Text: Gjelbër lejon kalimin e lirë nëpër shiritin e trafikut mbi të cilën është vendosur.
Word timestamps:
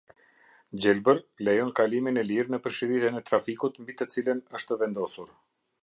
Gjelbër 0.85 1.19
lejon 1.49 1.69
kalimin 1.79 2.19
e 2.21 2.23
lirë 2.29 2.53
nëpër 2.55 2.75
shiritin 2.79 3.21
e 3.21 3.23
trafikut 3.29 3.79
mbi 3.85 3.97
të 4.01 4.09
cilën 4.15 4.43
është 4.61 4.81
vendosur. 4.85 5.33